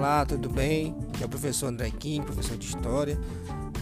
Olá, 0.00 0.24
tudo 0.24 0.48
bem? 0.48 0.96
Aqui 1.12 1.22
é 1.22 1.26
o 1.26 1.28
professor 1.28 1.66
André 1.66 1.90
Kim, 1.90 2.22
professor 2.22 2.56
de 2.56 2.64
História. 2.64 3.20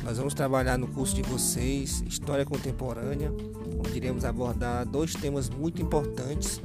Nós 0.02 0.18
vamos 0.18 0.34
trabalhar 0.34 0.76
no 0.76 0.88
curso 0.88 1.14
de 1.14 1.22
vocês, 1.22 2.02
História 2.08 2.44
Contemporânea, 2.44 3.32
onde 3.78 3.96
iremos 3.96 4.24
abordar 4.24 4.84
dois 4.84 5.14
temas 5.14 5.48
muito 5.48 5.80
importantes 5.80 6.60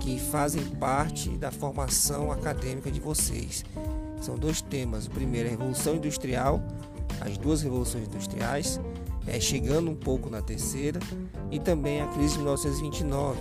que 0.00 0.18
fazem 0.18 0.62
parte 0.76 1.30
da 1.30 1.50
formação 1.50 2.30
acadêmica 2.30 2.90
de 2.90 3.00
vocês. 3.00 3.64
São 4.20 4.36
dois 4.36 4.60
temas. 4.60 5.06
O 5.06 5.10
primeiro 5.10 5.48
é 5.48 5.52
a 5.52 5.56
Revolução 5.56 5.96
Industrial, 5.96 6.62
as 7.22 7.38
duas 7.38 7.62
revoluções 7.62 8.06
industriais, 8.06 8.78
é, 9.26 9.40
chegando 9.40 9.90
um 9.90 9.96
pouco 9.96 10.28
na 10.28 10.42
terceira, 10.42 11.00
e 11.50 11.58
também 11.58 12.02
a 12.02 12.06
crise 12.08 12.34
de 12.34 12.40
1929 12.40 13.40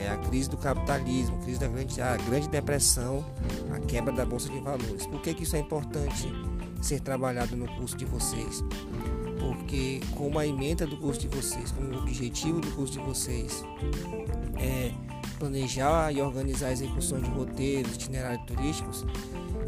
é 0.00 0.10
a 0.10 0.16
crise 0.16 0.48
do 0.48 0.56
capitalismo, 0.56 1.36
a 1.36 1.42
crise 1.42 1.60
da 1.60 1.68
grande, 1.68 2.00
a 2.00 2.16
grande 2.16 2.48
depressão, 2.48 3.24
a 3.74 3.80
quebra 3.80 4.12
da 4.12 4.24
bolsa 4.24 4.48
de 4.48 4.60
valores. 4.60 5.06
Por 5.06 5.20
que, 5.20 5.34
que 5.34 5.42
isso 5.42 5.56
é 5.56 5.60
importante 5.60 6.30
ser 6.80 7.00
trabalhado 7.00 7.56
no 7.56 7.66
curso 7.76 7.96
de 7.96 8.04
vocês? 8.04 8.62
Porque 9.38 10.00
como 10.14 10.38
a 10.38 10.46
emenda 10.46 10.86
do 10.86 10.96
curso 10.96 11.20
de 11.20 11.28
vocês, 11.28 11.70
como 11.72 11.94
o 11.94 11.98
objetivo 11.98 12.60
do 12.60 12.70
curso 12.72 12.94
de 12.94 12.98
vocês 13.00 13.64
é 14.58 14.92
planejar 15.38 16.12
e 16.12 16.20
organizar 16.20 16.68
a 16.68 16.72
execução 16.72 17.20
de 17.20 17.28
roteiros, 17.30 17.94
itinerários 17.94 18.44
turísticos, 18.46 19.04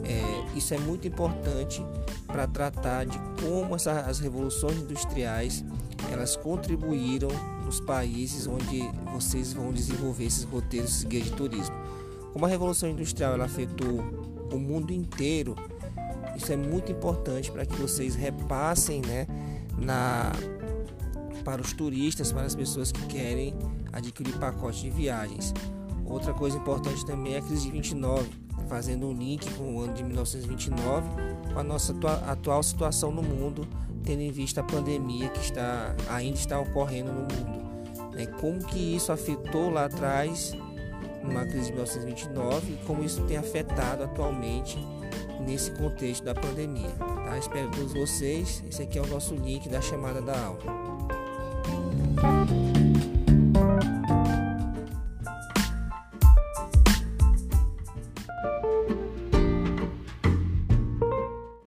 é, 0.04 0.56
isso 0.56 0.74
é 0.74 0.78
muito 0.78 1.06
importante 1.06 1.84
para 2.26 2.46
tratar 2.46 3.04
de 3.04 3.18
como 3.42 3.74
essa, 3.74 4.00
as 4.00 4.18
revoluções 4.18 4.76
industriais 4.78 5.64
elas 6.10 6.36
contribuíram 6.36 7.28
nos 7.64 7.80
países 7.80 8.46
onde 8.46 8.80
vocês 9.12 9.52
vão 9.52 9.72
desenvolver 9.72 10.24
esses 10.24 10.44
roteiros, 10.44 10.90
esses 10.90 11.04
guias 11.04 11.24
de 11.24 11.32
turismo. 11.32 11.74
Como 12.32 12.46
a 12.46 12.48
Revolução 12.48 12.88
Industrial 12.88 13.34
ela 13.34 13.44
afetou 13.46 14.00
o 14.52 14.58
mundo 14.58 14.92
inteiro, 14.92 15.56
isso 16.36 16.52
é 16.52 16.56
muito 16.56 16.92
importante 16.92 17.50
para 17.50 17.66
que 17.66 17.74
vocês 17.76 18.14
repassem 18.14 19.02
né, 19.02 19.26
na, 19.76 20.32
para 21.48 21.62
os 21.62 21.72
turistas, 21.72 22.30
para 22.30 22.42
as 22.42 22.54
pessoas 22.54 22.92
que 22.92 23.06
querem 23.06 23.54
adquirir 23.90 24.36
pacotes 24.38 24.80
de 24.82 24.90
viagens. 24.90 25.54
Outra 26.04 26.34
coisa 26.34 26.58
importante 26.58 27.06
também 27.06 27.36
é 27.36 27.38
a 27.38 27.40
crise 27.40 27.62
de 27.62 27.70
29, 27.70 28.28
fazendo 28.68 29.06
um 29.06 29.14
link 29.14 29.50
com 29.54 29.76
o 29.76 29.80
ano 29.80 29.94
de 29.94 30.04
1929 30.04 31.08
com 31.50 31.58
a 31.58 31.62
nossa 31.62 31.94
atual 32.26 32.62
situação 32.62 33.10
no 33.10 33.22
mundo 33.22 33.66
tendo 34.04 34.20
em 34.20 34.30
vista 34.30 34.60
a 34.60 34.64
pandemia 34.64 35.30
que 35.30 35.40
está, 35.40 35.96
ainda 36.10 36.36
está 36.36 36.60
ocorrendo 36.60 37.12
no 37.12 37.20
mundo. 37.20 38.12
Né? 38.12 38.26
Como 38.40 38.58
que 38.66 38.96
isso 38.96 39.10
afetou 39.10 39.70
lá 39.70 39.86
atrás, 39.86 40.52
numa 41.22 41.46
crise 41.46 41.66
de 41.66 41.72
1929, 41.72 42.72
e 42.72 42.76
como 42.86 43.02
isso 43.02 43.22
tem 43.22 43.38
afetado 43.38 44.04
atualmente 44.04 44.78
nesse 45.46 45.70
contexto 45.70 46.24
da 46.24 46.34
pandemia. 46.34 46.90
Tá? 46.98 47.38
Espero 47.38 47.70
todos 47.70 47.94
vocês. 47.94 48.62
Esse 48.68 48.82
aqui 48.82 48.98
é 48.98 49.02
o 49.02 49.06
nosso 49.06 49.34
link 49.34 49.66
da 49.68 49.80
chamada 49.80 50.20
da 50.20 50.38
aula. 50.38 50.88